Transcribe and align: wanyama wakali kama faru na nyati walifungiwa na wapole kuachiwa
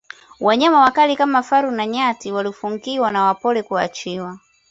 wanyama 0.39 0.81
wakali 0.81 1.15
kama 1.15 1.43
faru 1.43 1.71
na 1.71 1.85
nyati 1.87 2.31
walifungiwa 2.31 3.11
na 3.11 3.23
wapole 3.23 3.63
kuachiwa 3.63 4.39